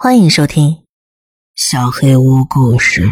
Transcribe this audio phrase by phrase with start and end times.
[0.00, 0.70] 欢迎收听
[1.56, 3.02] 《小黑屋故事》。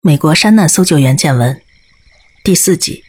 [0.00, 1.62] 美国山难搜救员见闻
[2.42, 3.04] 第四集。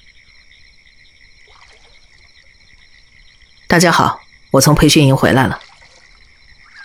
[3.69, 4.19] 大家好，
[4.51, 5.61] 我从培训营回来了。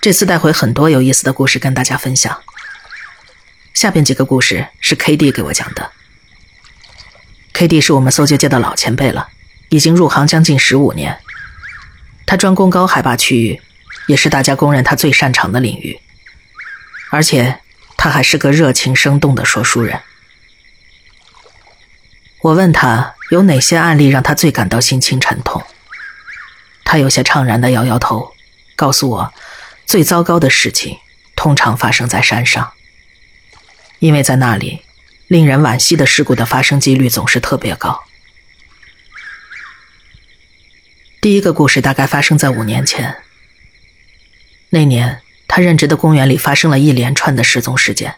[0.00, 2.40] 这次带回很多有意思的故事跟大家分享。
[3.74, 5.90] 下边几个故事是 K D 给我讲的。
[7.54, 9.30] K D 是我们搜救界的老前辈了，
[9.70, 11.20] 已经入行将近十五年。
[12.28, 13.62] 他专攻高海拔区域，
[14.06, 15.98] 也是大家公认他最擅长的领域。
[17.10, 17.60] 而且
[17.96, 20.02] 他还是个热情生动的说书人。
[22.42, 25.64] 我问他有哪些案例让他最感到心情沉痛，
[26.84, 28.34] 他有些怅然的摇摇头，
[28.76, 29.32] 告诉我，
[29.86, 30.98] 最糟糕的事情
[31.34, 32.72] 通常发生在山上，
[34.00, 34.82] 因为在那里，
[35.28, 38.04] 令人惋惜的事故的发生几率总是特别高。
[41.20, 43.16] 第一个故事大概发生在五年前。
[44.68, 48.14] 那年，他任职的公园里发生了一连串的失踪事件。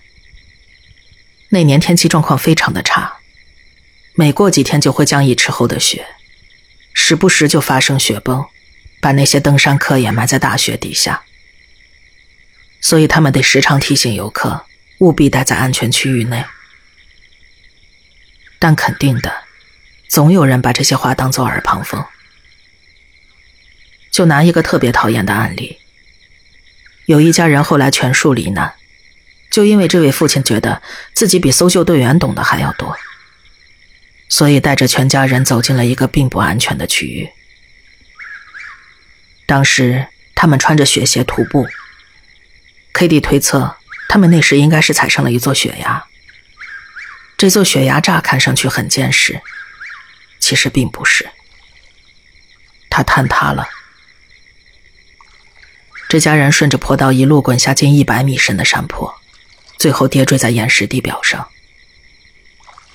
[1.48, 3.16] 那年天气状况非常的差，
[4.12, 6.06] 每过几天就会降一尺厚的雪，
[6.92, 8.44] 时不时就发生雪崩，
[9.00, 11.22] 把那些登山客掩埋在大雪底下。
[12.82, 14.66] 所以他们得时常提醒游客
[14.98, 16.44] 务必待在安全区域内。
[18.58, 19.32] 但肯定的，
[20.06, 22.04] 总有人把这些话当作耳旁风。
[24.10, 25.78] 就拿一个特别讨厌的案例，
[27.06, 28.74] 有一家人后来全数罹难，
[29.50, 30.82] 就因为这位父亲觉得
[31.14, 32.96] 自己比搜救队员懂得还要多，
[34.28, 37.30] 所以带着全家人走进了一个并不安全的区域。
[39.46, 41.68] 当时他们穿着雪鞋徒步
[42.92, 43.76] ，K D 推测
[44.08, 46.04] 他们那时应该是踩上了一座雪崖。
[47.36, 49.40] 这座雪崖乍看上去很坚实，
[50.38, 51.30] 其实并不是，
[52.90, 53.68] 它坍塌了。
[56.10, 59.14] 这家人顺着坡道一路滚下近一百米深的山坡，
[59.78, 61.46] 最后跌坠在岩石地表上。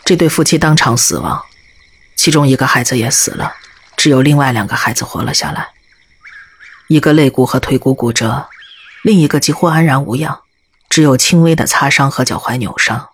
[0.03, 1.41] 这对夫妻当场死亡，
[2.17, 3.55] 其中一个孩子也死了，
[3.95, 5.69] 只有另外两个孩子活了下来。
[6.89, 8.49] 一个肋骨和腿骨骨折，
[9.01, 10.41] 另一个几乎安然无恙，
[10.89, 13.11] 只有轻微的擦伤和脚踝扭伤。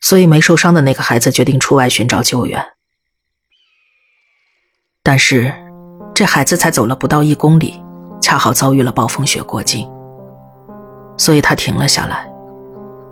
[0.00, 2.72] 所以没受伤的那个孩子决定出外寻找救援，
[5.02, 5.54] 但是
[6.14, 7.78] 这孩子才走了不到一公里。
[8.20, 9.88] 恰好遭遇了暴风雪过境，
[11.16, 12.30] 所以他停了下来，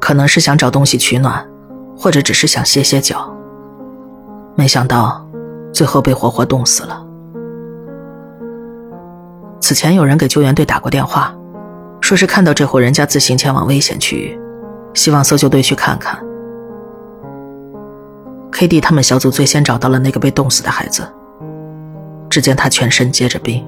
[0.00, 1.44] 可能是想找东西取暖，
[1.96, 3.34] 或者只是想歇歇脚。
[4.54, 5.26] 没想到，
[5.72, 7.04] 最后被活活冻死了。
[9.60, 11.34] 此前有人给救援队打过电话，
[12.00, 14.38] 说是看到这户人家自行前往危险区域，
[14.94, 16.18] 希望搜救队去看看。
[18.50, 21.06] K D 他们小组最先找到了那个被冻死的孩子，
[22.28, 23.64] 只见他全身结着冰。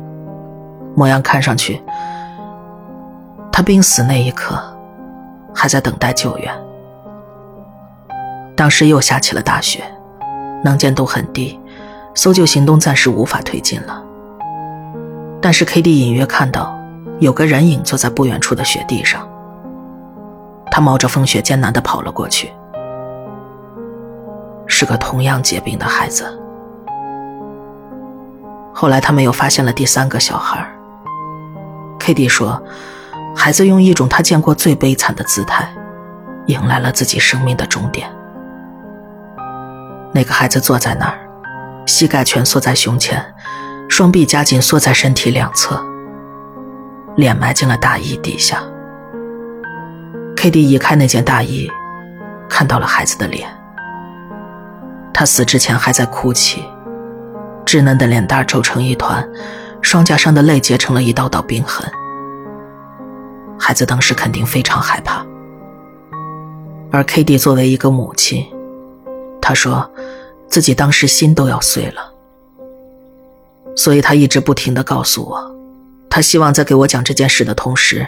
[0.95, 1.83] 模样看上去，
[3.53, 4.61] 他濒死那一刻
[5.55, 6.53] 还在等待救援。
[8.56, 9.83] 当时又下起了大雪，
[10.62, 11.59] 能见度很低，
[12.15, 14.03] 搜救行动暂时无法推进了。
[15.41, 16.78] 但是 K D 隐约看到
[17.19, 19.27] 有个人影坐在不远处的雪地上，
[20.71, 22.53] 他冒着风雪艰难地跑了过去，
[24.67, 26.39] 是个同样结冰的孩子。
[28.75, 30.67] 后来他们又发现了第三个小孩。
[32.00, 32.61] K D 说
[33.37, 35.69] ：“孩子用一种他见过最悲惨的姿态，
[36.47, 38.11] 迎来了自己生命的终点。
[40.12, 41.21] 那个孩子坐在那儿，
[41.87, 43.22] 膝盖蜷缩在胸前，
[43.89, 45.81] 双臂夹紧缩在身体两侧，
[47.16, 48.62] 脸埋进了大衣底下。
[50.37, 51.71] K D 移开那件大衣，
[52.49, 53.47] 看到了孩子的脸。
[55.12, 56.65] 他死之前还在哭泣，
[57.66, 59.22] 稚嫩的脸蛋皱成一团。”
[59.82, 61.91] 双颊上的泪结成了一道道冰痕。
[63.58, 65.24] 孩子当时肯定非常害怕，
[66.91, 68.46] 而 K D 作为一个母亲，
[69.41, 69.88] 她说
[70.48, 72.12] 自己当时心都要碎了，
[73.76, 75.54] 所以她一直不停的告诉我，
[76.08, 78.06] 她希望在给我讲这件事的同时，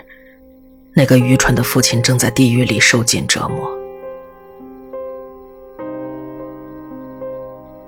[0.95, 3.71] 那个愚蠢的父亲正在地狱里受尽折磨。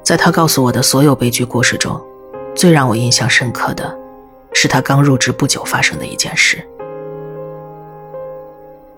[0.02, 1.98] 在他告诉我的所有悲剧故事中。
[2.54, 3.96] 最让我印象深刻的，
[4.52, 6.64] 是他刚入职不久发生的一件事。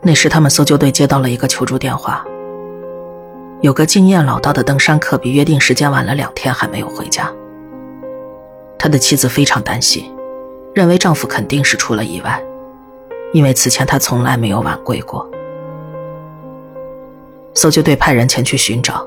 [0.02, 2.24] 那时，他们搜救队接到了一个求助电话，
[3.60, 7.32] 有个经验老道的登山客比约定时间晚了两天还没有回家。
[8.78, 10.14] 他的妻子非常担心，
[10.74, 12.40] 认为丈夫肯定是出了意外，
[13.32, 15.28] 因为此前他从来没有晚归过。
[17.54, 19.04] 搜救队派人前去寻找，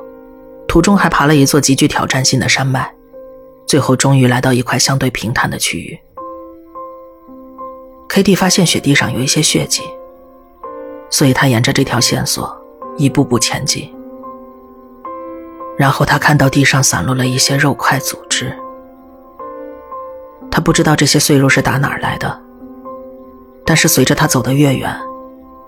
[0.68, 2.92] 途中还爬了一座极具挑战性的山脉。
[3.70, 6.00] 最后，终于来到一块相对平坦的区域。
[8.08, 9.84] ，K.D 发现雪地上有一些血迹，
[11.12, 12.52] 所以他沿着这条线索
[12.98, 13.94] 一步步前进。
[15.78, 18.52] 然后他看到地上散落了一些肉块组织，
[20.50, 22.42] 他不知道这些碎肉是打哪儿来的，
[23.68, 25.00] 但是随着他走得越远，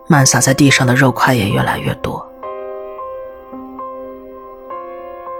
[0.07, 2.27] 漫洒在地上的肉块也越来越多。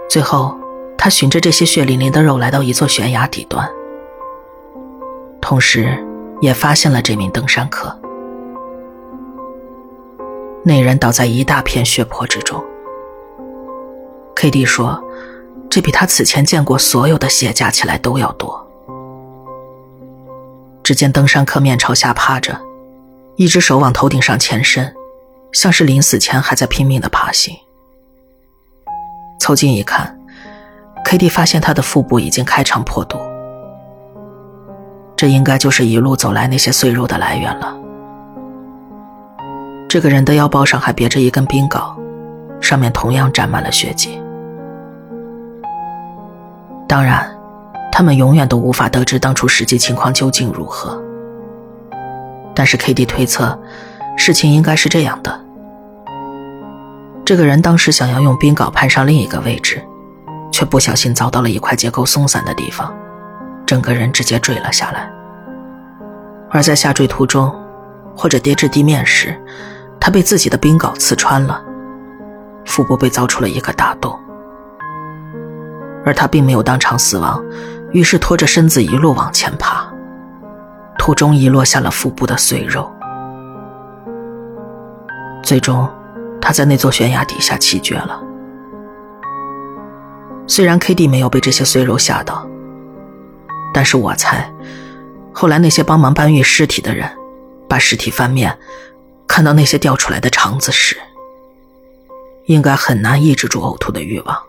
[0.08, 0.56] 最后，
[1.04, 3.68] 他循着这些血淋淋的肉来到一座悬崖底端，
[5.40, 5.98] 同时
[6.40, 7.98] 也发现了这名登山客。
[10.62, 12.64] 那人倒在一大片血泊之中。
[14.36, 15.02] K.D 说
[15.68, 18.64] ：“这比他此前见过所有的血加起来都要多。”
[20.84, 22.56] 只见登山客面朝下趴着，
[23.34, 24.94] 一只手往头顶上前伸，
[25.50, 27.56] 像是临死前还在拼命的爬行。
[29.40, 30.16] 凑近一看
[31.12, 33.18] ，K.D 发现他的腹部已经开肠破肚，
[35.14, 37.76] 这应该就是一路走来那些碎肉的来源了。
[39.90, 41.94] 这个人的腰包上还别着一根冰镐，
[42.62, 44.18] 上面同样沾满了血迹。
[46.88, 47.30] 当然，
[47.92, 50.98] 他们永远都无法得知当初实际情况究竟如何。
[52.54, 53.58] 但是 K.D 推测，
[54.16, 55.38] 事情应该是这样的。
[57.22, 59.82] 这个人当时想要用冰镐攀上另一个位置，
[60.62, 62.94] 却不小心遭到了一块结构松散的地方，
[63.66, 65.10] 整个人直接坠了下来。
[66.50, 67.52] 而在下坠途中，
[68.14, 69.36] 或者跌至地面时，
[69.98, 71.60] 他被自己的冰镐刺穿了，
[72.64, 74.16] 腹部被凿出了一个大洞。
[76.04, 77.44] 而他并没有当场死亡，
[77.90, 79.92] 于是拖着身子一路往前爬，
[80.96, 82.88] 途中遗落下了腹部的碎肉，
[85.42, 85.90] 最终。
[86.40, 88.22] 他在那座悬崖底下气绝了。
[90.54, 92.46] 虽然 K.D 没有被这些碎肉吓到，
[93.72, 94.52] 但是我猜，
[95.32, 97.10] 后来那些帮忙搬运尸体的人，
[97.66, 98.58] 把尸体翻面，
[99.26, 100.98] 看到那些掉出来的肠子时，
[102.44, 104.42] 应该很难抑制住呕吐的欲望。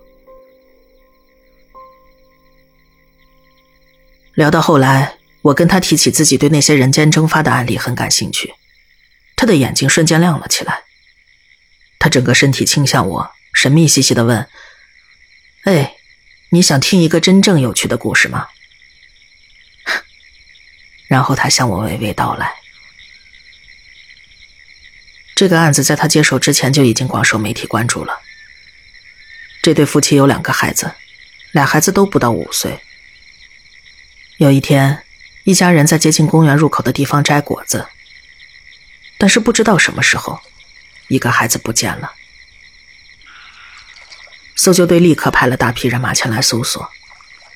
[4.33, 8.53] 聊到后来，我跟他提起自己对那些人间蒸发的案例很感兴趣，
[9.37, 10.81] 他的眼睛瞬间亮了起来。
[11.97, 14.45] 他整个身体倾向我，神秘兮兮的问
[15.63, 15.95] ：“哎，
[16.49, 18.47] 你想听一个真正有趣的故事吗？”
[21.07, 22.53] 然后他向我娓娓道来。
[25.35, 28.19] 这个案子在他接手之前就已经广受媒体关注了。
[29.61, 30.93] 这对夫妻有两个孩子，
[31.51, 32.79] 俩孩子都不到五岁。
[34.37, 35.03] 有一天，
[35.43, 37.87] 一家人在接近公园入口的地方摘果子，
[39.17, 40.39] 但是不知道什么时候。
[41.07, 42.11] 一个孩子不见了，
[44.63, 46.89] 搜救队立刻派了大批人马前来搜索，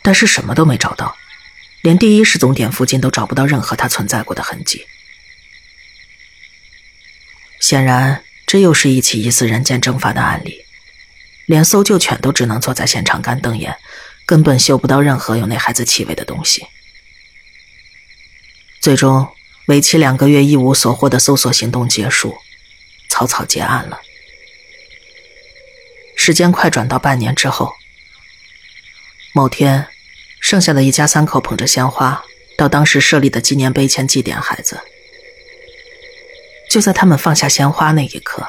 [0.02, 1.16] 但是什么都没找到，
[1.80, 4.86] 连第一失踪点附近都找不到任何他存在过的痕迹。
[7.62, 10.66] 显然，这又是一起疑似人间蒸发的案例，
[11.46, 13.78] 连搜救犬都只能坐在现场干瞪眼，
[14.26, 16.68] 根本嗅不到任何有那孩子气味的东西。
[18.82, 19.30] 最终，
[19.68, 22.38] 为期两个月一无所获的搜索行动结束。
[23.08, 24.02] 草草结案了。
[26.28, 27.74] 时间快转到半年之后，
[29.32, 29.88] 某天，
[30.42, 32.22] 剩下的一家三口捧着鲜花
[32.58, 34.82] 到当时设立的纪念碑前祭奠孩子。
[36.70, 38.46] 就在他们放下鲜花那一刻，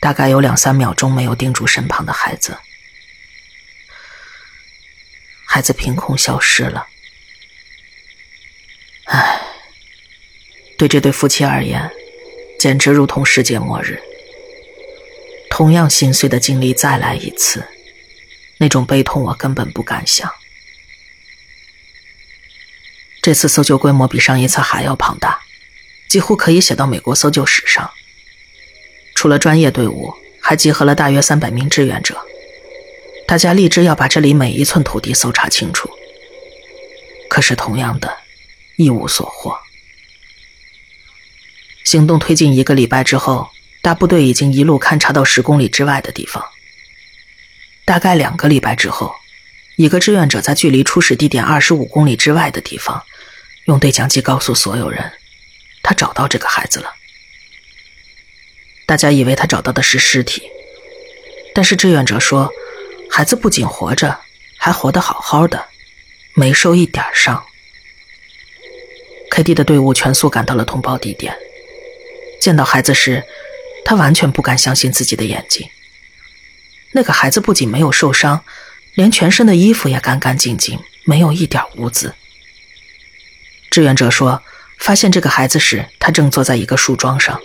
[0.00, 2.58] 大概有两三秒钟没有盯住身旁的孩子，
[5.46, 6.88] 孩子凭空消失了。
[9.04, 9.40] 唉，
[10.76, 11.88] 对这对夫妻而言。
[12.58, 14.02] 简直如同世界末日。
[15.58, 17.66] 同样心碎的经历再来一次，
[18.58, 20.32] 那种悲痛我根本不敢想。
[23.20, 25.40] 这次搜救规模比上一次还要庞大，
[26.08, 27.90] 几乎可以写到美国搜救史上。
[29.16, 32.16] 除了专业队伍，还集合了大约三百名志愿者，
[33.26, 35.90] 大家立志要把这里每一寸土地搜查清楚。
[37.28, 38.16] 可是同样的，
[38.76, 39.58] 一无所获。
[41.82, 43.50] 行动推进一个礼拜之后，
[43.80, 46.44] 大部队已经一路勘察到十公里之外的地方。
[47.84, 49.14] 大概两个礼拜之后，
[49.76, 53.02] 一个志愿者在距离初始地点二十五公里之外的地方，
[53.64, 55.10] 用对讲机告诉所有人，
[55.82, 56.92] 他找到这个孩子了。
[58.84, 60.42] 大家以为他找到的是尸体，
[61.54, 62.50] 但是志愿者说，
[63.10, 64.18] 孩子不仅活着，
[64.58, 65.66] 还活得好好的，
[66.34, 67.42] 没受一点伤。
[69.30, 71.36] K.D 的队伍全速赶到了通报地点。
[72.40, 73.22] 见到孩子时，
[73.84, 75.68] 他完全不敢相信自己的眼睛。
[76.92, 78.44] 那个孩子不仅没有受伤，
[78.94, 82.14] 连全身的衣服也干干净净，没有一点污渍。
[83.70, 84.42] 志愿者说，
[84.78, 87.40] 发现这个孩子时，他正坐在一个树桩上，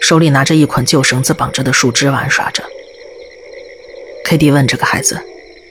[0.00, 2.64] 手里拿着一捆旧绳子绑着的树枝玩耍着。
[4.24, 5.20] K D 问这个孩子：“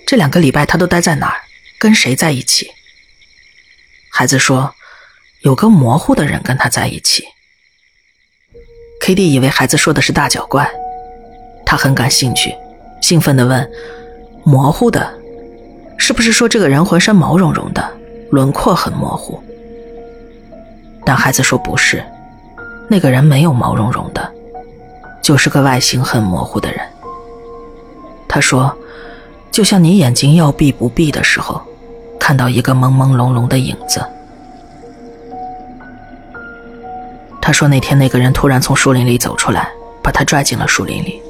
[0.06, 1.44] 这两个礼拜他都待在哪儿？
[1.78, 2.72] 跟谁在一起？”
[4.12, 4.76] 孩子说
[5.40, 7.26] ：“有个模糊的人跟他在一起。
[9.06, 10.68] ”K D 以为孩子说的是大脚怪，
[11.64, 12.56] 他很感兴趣，
[13.02, 13.70] 兴奋地问
[14.44, 15.08] ：“模糊的，
[15.96, 17.88] 是不是说这个人浑身毛茸茸的，
[18.32, 19.40] 轮廓很模糊？”
[21.06, 22.04] 但孩子说不是，
[22.90, 24.28] 那个人没有毛茸茸的，
[25.22, 26.82] 就是个外形很模糊的人。
[28.28, 28.76] 他说
[29.54, 31.62] ：“就像你眼睛要闭不闭的时候。”
[32.18, 34.04] 看到一个朦朦胧胧的影子。
[37.46, 39.70] 他说那天那个人突然从树林里走出来，
[40.02, 41.22] 把他拽进了树林里。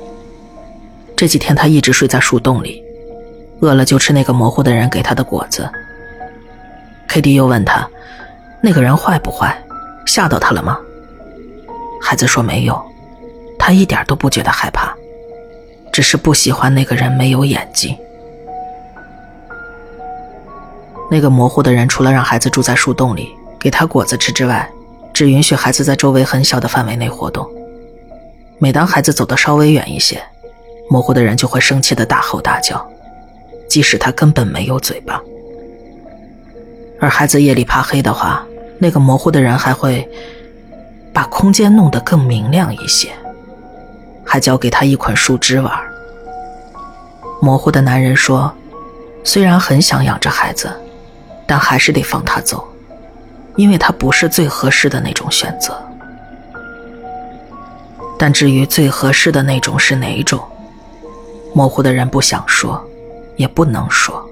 [1.13, 2.81] 这几天他一直睡在树洞里，
[3.59, 5.69] 饿了就吃那个模糊的人给他的果子。
[7.09, 7.85] K D 又问他，
[8.61, 9.61] 那个人坏不坏？
[10.05, 10.79] 吓到他了吗？
[12.01, 12.81] 孩子说没有，
[13.59, 14.95] 他一点都不觉得害怕，
[15.91, 17.93] 只是不喜欢那个人没有眼睛。
[21.11, 24.65] 那个模糊的人除了让孩子住在树洞里，给他果子吃之外，
[25.15, 27.49] 只允许孩子在周围很小的范围内活动。
[28.59, 30.21] 每当孩子走得稍微远一些，
[30.89, 32.85] 模糊的人就会生气的大吼大叫，
[33.69, 35.21] 即使他根本没有嘴巴。
[36.99, 38.45] 而孩子夜里怕黑的话，
[38.77, 40.05] 那个模糊的人还会
[41.13, 43.07] 把空间弄得更明亮一些，
[44.25, 45.71] 还教给他一捆树枝玩。
[47.41, 48.53] 模糊的男人说
[49.23, 50.69] ：“虽然很想养着孩子。”
[51.47, 52.67] 但还是得放他走，
[53.55, 55.75] 因为他不是最合适的那种选择。
[58.17, 60.41] 但至于最合适的那种是哪一种，
[61.53, 62.81] 模糊的人不想说，
[63.35, 64.23] 也不能说。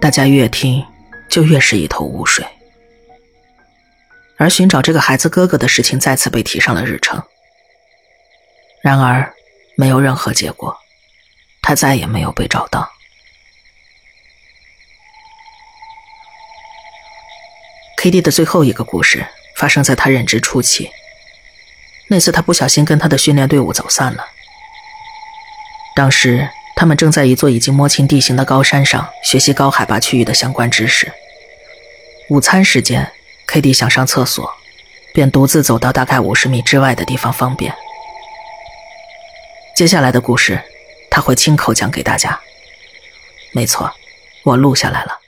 [0.00, 0.84] 大家越听，
[1.30, 2.44] 就越是一头雾水。
[4.36, 7.22] 而寻找这个孩子哥哥的事情再次被提上了日程。
[8.82, 9.32] 然而，
[9.76, 10.76] 没有任何结果，
[11.62, 12.86] 他再也没有被找到。
[18.04, 20.90] K D 的最后一个故事发生在他任职初期。
[22.08, 24.26] 那次他不小心跟他的训练队伍走散了。
[25.96, 31.10] 当时他们正在一座已经摸清地形的高山上学习高海拔区域的相关知识。
[32.28, 33.10] 午餐时间
[33.46, 34.52] ，K D 想上厕所，
[35.14, 37.74] 便独自走到大概五十米之外的地方方便。
[39.74, 40.62] 接下来的故事，
[41.10, 42.38] 他会亲口讲给大家。
[43.52, 43.90] 没错，
[44.42, 45.20] 我录下来了。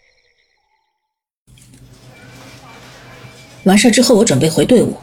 [3.67, 4.97] 完事之后，我准备回队伍，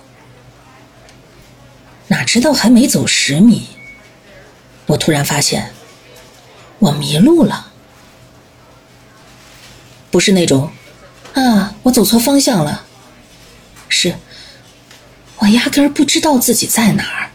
[2.08, 3.68] 哪知道还没走十米，
[4.86, 5.74] 我突然发现
[6.80, 7.72] 我迷路了。
[10.10, 10.72] 不是那种
[11.34, 12.86] 啊，我走错方向了，
[13.90, 14.16] 是
[15.40, 17.32] 我压根儿不知道自己在哪儿，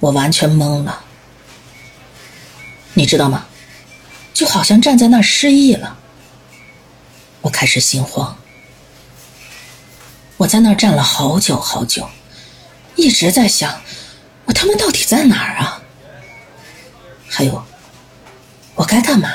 [0.00, 1.04] 我完全懵了。
[2.94, 3.44] 你知道吗？
[4.32, 5.98] 就好像站在那儿失忆了，
[7.42, 8.38] 我开始心慌。
[10.36, 12.08] 我在那儿站了好久好久，
[12.96, 13.80] 一直在想，
[14.44, 15.80] 我他妈到底在哪儿啊？
[17.28, 17.64] 还有，
[18.74, 19.32] 我该干嘛？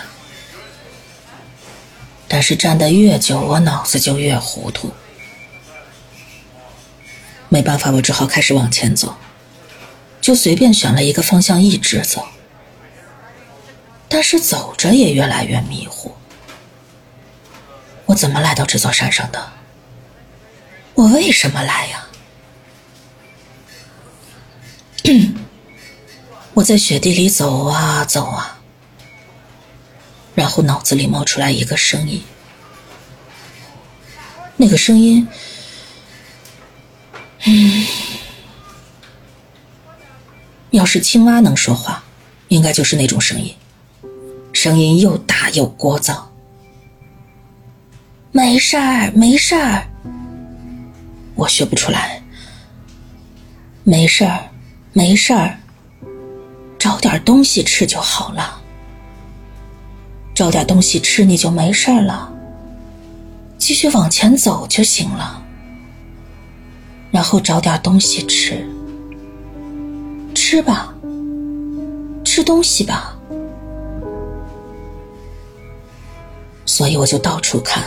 [2.27, 4.91] 但是站得越久，我脑子就越糊涂。
[7.47, 9.15] 没办法，我只好开始往前走，
[10.21, 12.27] 就随便选了一个方向一直走。
[14.07, 16.15] 但是走着也越来越迷糊。
[18.05, 19.53] 我怎么来到这座山上的？
[20.99, 22.05] 我为什么来呀？
[26.53, 28.59] 我在雪地里走啊走啊，
[30.35, 32.21] 然后脑子里冒出来一个声音。
[34.57, 35.25] 那个声音，
[37.45, 37.87] 嗯，
[40.71, 42.03] 要是青蛙能说话，
[42.49, 43.55] 应该就是那种声音，
[44.51, 46.23] 声音又大又聒噪。
[48.33, 49.88] 没事儿，没事儿。
[51.39, 52.21] 我学不出来，
[53.85, 54.43] 没事儿，
[54.91, 55.57] 没事儿，
[56.77, 58.61] 找点东西吃就好了。
[60.35, 62.29] 找点东西吃，你就没事儿了。
[63.57, 65.41] 继续往前走就行了。
[67.09, 68.67] 然后找点东西吃，
[70.35, 70.93] 吃吧，
[72.25, 73.17] 吃东西吧。
[76.65, 77.83] 所以我就到处看，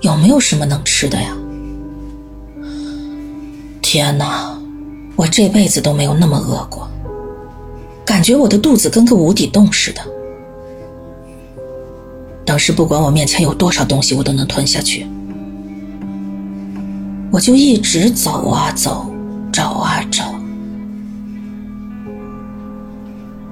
[0.00, 1.36] 有没有什么能吃的呀？
[3.92, 4.58] 天哪，
[5.16, 6.88] 我这辈子都没有那么饿过，
[8.06, 10.00] 感觉我的肚子跟个无底洞似的。
[12.42, 15.06] 当时不管我面前有多少东西，我都能吞下去，
[17.30, 19.12] 我就一直走啊走，
[19.52, 20.24] 找啊找，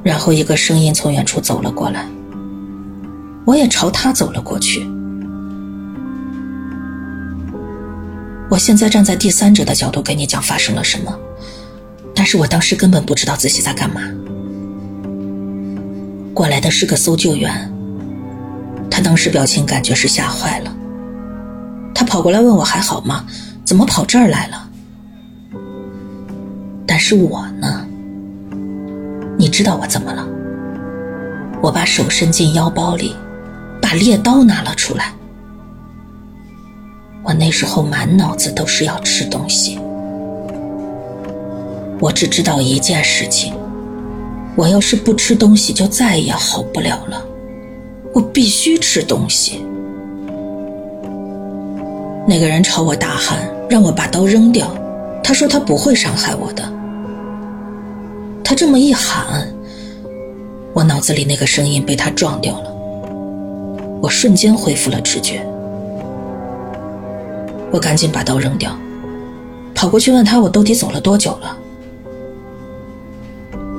[0.02, 2.08] 然后一个声音从远处走了过来，
[3.44, 4.88] 我也朝他走了过去。
[8.50, 11.16] 我现在站在第三者的角度给你讲发生了什么，
[12.12, 14.00] 但是我当时根本不知道自己在干嘛。
[16.34, 17.72] 过来的是个搜救员，
[18.90, 20.74] 他当时表情感觉是吓坏了，
[21.94, 23.24] 他跑过来问我还好吗？
[23.64, 24.68] 怎么跑这儿来了？
[26.84, 27.86] 但是我呢？
[29.38, 30.26] 你知道我怎么了？
[31.62, 33.14] 我把手伸进腰包里，
[33.80, 35.14] 把猎刀拿了出来。
[37.22, 39.78] 我那时候满脑子都是要吃东西。
[42.00, 43.52] 我只知道一件事情：
[44.56, 47.24] 我要是不吃东西，就再也好不了了。
[48.14, 49.62] 我必须吃东西。
[52.26, 54.74] 那个人朝我大喊，让我把刀扔掉。
[55.22, 56.72] 他说他不会伤害我的。
[58.42, 59.46] 他这么一喊，
[60.72, 62.72] 我脑子里那个声音被他撞掉了。
[64.00, 65.46] 我瞬间恢复了知觉。
[67.72, 68.76] 我赶紧把刀扔掉，
[69.74, 71.56] 跑过去问他我到底走了多久了。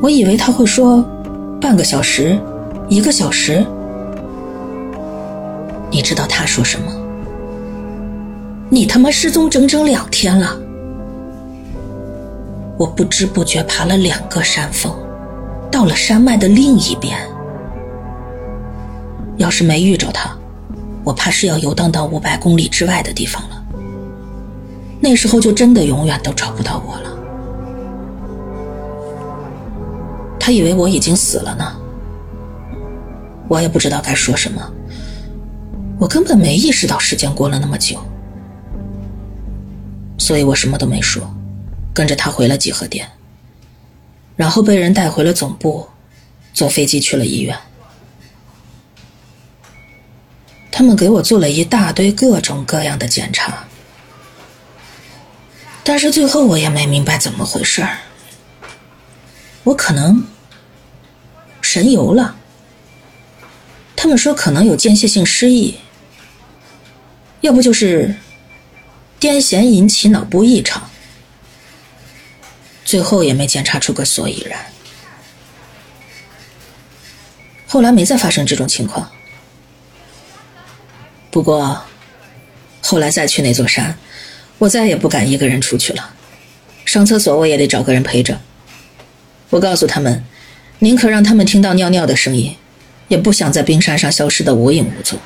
[0.01, 1.03] 我以为他会说
[1.59, 2.39] 半个小时，
[2.89, 3.65] 一个小时。
[5.91, 6.91] 你知道他说什么？
[8.69, 10.57] 你他妈失踪整整两天了！
[12.77, 14.91] 我不知不觉爬了两个山峰，
[15.69, 17.19] 到了山脉的另一边。
[19.37, 20.33] 要是没遇着他，
[21.03, 23.50] 我怕是要游荡到五百公里之外的地方了。
[25.01, 27.09] 那时候就真的永远都找不到我了。
[30.39, 31.75] 他以为我已经死了呢。
[33.49, 34.61] 我也不知道该说什么。
[35.99, 37.99] 我根本没意识到时间过了那么久。
[40.17, 41.23] 所以我什么都没说，
[41.93, 43.07] 跟着他回了集合点，
[44.35, 45.87] 然后被人带回了总部，
[46.53, 47.57] 坐飞机去了医院。
[50.71, 53.65] 他们给我做了一大堆各种各样的检查，
[55.83, 57.97] 但是最后我也没明白怎么回事儿。
[59.63, 60.23] 我可能
[61.61, 62.35] 神游了，
[63.95, 65.77] 他们说可能有间歇性失忆，
[67.41, 68.15] 要不就是。
[69.21, 70.89] 癫痫引起脑部异常，
[72.83, 74.59] 最后也没检查出个所以然。
[77.67, 79.11] 后来没再发生这种情况。
[81.29, 81.83] 不过，
[82.81, 83.95] 后来再去那座山，
[84.61, 86.13] 我再也不敢一个人出去了。
[86.85, 88.39] 上厕所我也得找个人陪着。
[89.49, 90.23] 我告诉他们，
[90.79, 92.55] 宁可让他们听到尿尿的声音，
[93.07, 95.19] 也不想在冰山上消失的无影无踪。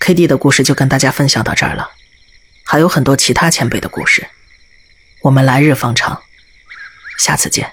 [0.00, 1.88] K D 的故事就跟大家分享到这儿了，
[2.64, 4.28] 还有很多其他前辈的故事，
[5.22, 6.22] 我们来日方长，
[7.16, 7.72] 下次见。